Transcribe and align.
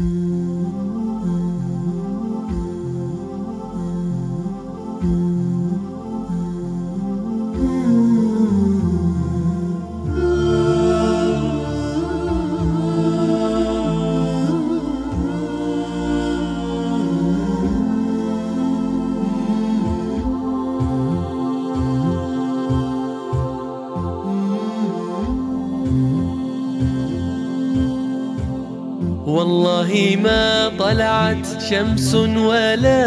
Mm. 0.00 0.29
والله 29.30 30.18
ما 30.22 30.68
طلعت 30.78 31.46
شمس 31.70 32.14
ولا 32.14 33.02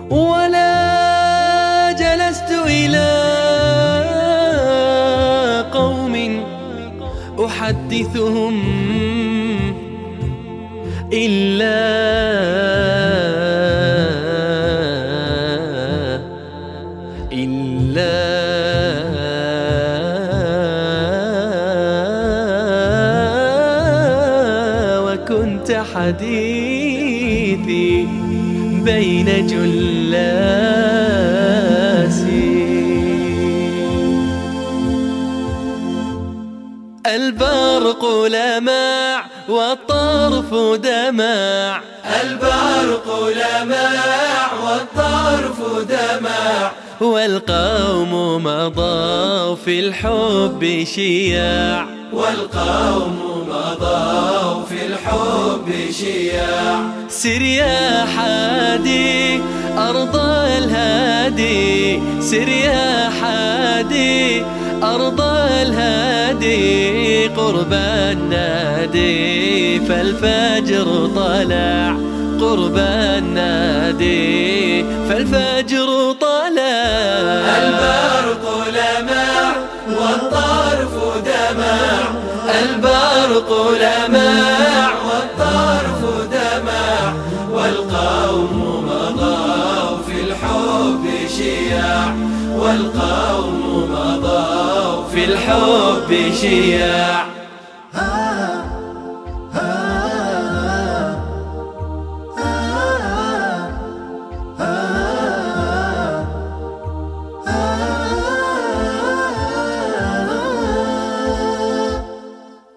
ولا 0.10 1.92
جلست 1.92 2.52
إلى 2.66 3.12
قوم 5.74 6.16
أحدثهم 7.46 8.56
إلا 11.14 12.55
كنت 25.66 25.86
حديثي 25.96 27.90
بين 28.86 29.48
جلاسي. 29.48 30.46
البرق 37.08 38.04
لمع 38.26 39.26
والطرف 39.50 40.54
دمع 40.80 41.82
البرق 42.22 43.08
لمع 43.30 44.52
والطرف 44.64 45.60
دمع 45.90 46.72
والقوم 47.02 48.44
مضوا 48.44 49.56
في 49.56 49.80
الحب 49.80 50.84
شياع. 50.96 51.86
والقوم 52.14 53.35
مضوا 53.56 54.64
في 54.70 54.86
الحب 54.86 55.92
شياع. 55.92 56.80
سر 57.10 57.42
يا 57.42 58.06
حادي 58.16 59.42
أرض 59.78 60.16
الهادي. 60.58 62.02
سر 62.22 62.48
يا 62.48 63.10
حادي 63.22 64.44
أرض 64.84 65.22
الهادي. 65.62 67.28
قرب 67.28 67.74
النادي 67.74 69.80
فالفجر 69.80 71.10
طلع. 71.16 71.96
قرب 72.42 72.78
النادي 73.18 74.84
فالفجر 75.10 76.12
طلع. 76.22 76.84
البرق 77.62 78.44
لمع 78.68 79.56
والطرف 79.88 80.36
دمع 80.36 80.55
البرق 82.60 83.72
لمع 83.82 84.90
والطرف 85.08 86.02
دمع 86.32 87.14
والقوم 87.52 88.86
مضوا 88.88 89.98
في 90.08 90.22
الحب 90.22 91.28
شياع 91.38 92.16
والقوم 92.56 93.90
مضوا 93.92 95.08
في 95.14 95.26
الحب 95.26 96.34
شياع 96.42 97.35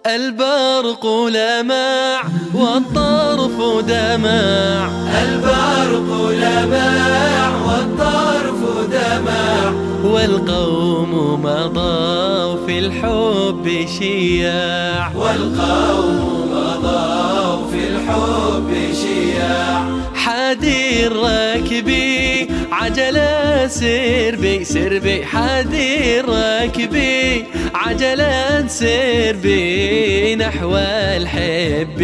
البرق 0.08 1.06
لمع 1.06 2.22
والطرف 2.54 3.84
دمع 3.86 4.88
البرق 5.22 6.30
لمع 6.30 7.48
والطرف 7.66 8.60
دمع 8.90 9.72
والقوم 10.04 11.42
مضوا 11.42 12.66
في 12.66 12.78
الحب 12.78 13.86
شياع. 13.98 15.12
والقوم 15.16 16.50
مضوا 16.52 17.70
في 17.70 17.88
الحب 17.88 18.94
شياع. 18.94 19.84
حادي 20.14 21.06
الراكبي 21.06 22.48
عجلة 22.72 23.66
سير 23.66 24.36
بي 24.36 24.64
سير 24.64 24.98
بي 24.98 25.26
حادي 25.26 26.20
الراكبي 26.20 27.44
عجلة 27.74 28.66
سير 28.66 29.36
بي 29.36 30.36
نحو 30.36 30.76
الحب 30.76 31.98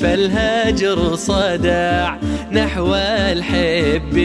فالهجر 0.00 1.14
صدع 1.14 2.14
نحو 2.52 2.94
الحب 2.94 4.16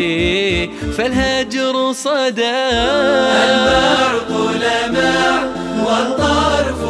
فالهجر 0.98 1.92
صدع 1.92 2.54
البرق 3.50 4.52
لمع 4.52 5.44
والطرف 5.86 6.82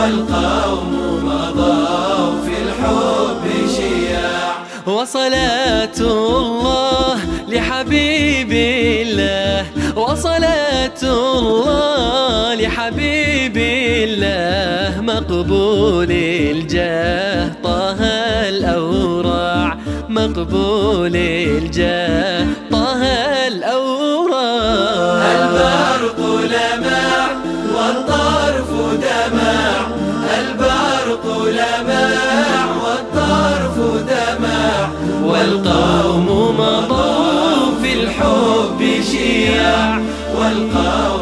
والقوم 0.00 0.92
مضوا 1.24 2.40
في 2.44 2.54
الحب 2.64 3.44
شياع. 3.76 4.52
وصلاة 4.86 5.98
الله 6.00 7.16
لحبيب 7.48 8.52
الله. 9.06 9.66
وصلاة 9.96 11.02
الله 11.02 12.54
لحبيب 12.54 13.56
الله. 13.56 15.00
مقبول 15.00 16.10
الجاه 16.10 17.50
طه 17.64 18.00
الأورع 18.48 19.76
مقبول 20.08 21.16
الجاه 21.16 22.46
طه 22.72 23.02
الأورع 23.48 25.22
البرق 25.36 26.18
لمع 26.54 27.28
والطرف 27.74 28.70
دمع. 29.04 29.39
لمع 31.50 32.64
والطرف 32.82 33.76
دمع 34.08 34.88
والقوم 35.24 36.26
مضوا 36.58 37.80
في 37.82 37.92
الحب 37.92 39.02
شياع 39.10 40.00
والقوم 40.38 41.19